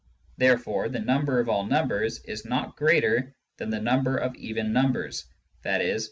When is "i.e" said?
5.63-5.99